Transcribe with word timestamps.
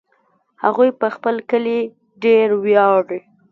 هغوی 0.63 0.89
په 0.99 1.07
خپل 1.15 1.35
کلي 1.49 1.79
ډېر 2.23 2.47
ویاړي 2.63 3.19